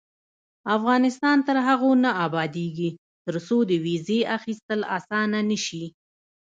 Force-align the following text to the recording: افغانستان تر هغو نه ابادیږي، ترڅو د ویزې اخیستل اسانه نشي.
افغانستان 0.77 1.37
تر 1.47 1.57
هغو 1.67 1.91
نه 2.03 2.11
ابادیږي، 2.25 2.89
ترڅو 3.25 3.57
د 3.69 3.71
ویزې 3.85 4.19
اخیستل 4.37 4.81
اسانه 4.97 5.39
نشي. 5.49 5.85